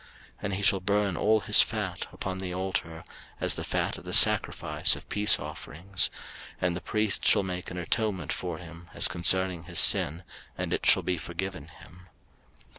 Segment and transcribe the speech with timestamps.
[0.01, 0.09] 03:004:026
[0.45, 3.03] And he shall burn all his fat upon the altar,
[3.39, 6.09] as the fat of the sacrifice of peace offerings:
[6.59, 10.23] and the priest shall make an atonement for him as concerning his sin,
[10.57, 12.07] and it shall be forgiven him.